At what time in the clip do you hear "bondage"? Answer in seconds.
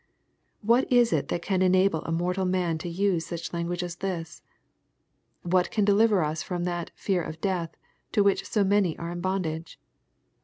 9.21-9.79